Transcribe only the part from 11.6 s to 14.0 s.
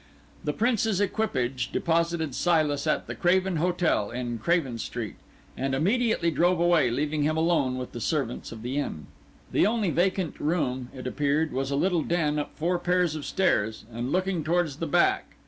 a little den up four pairs of stairs,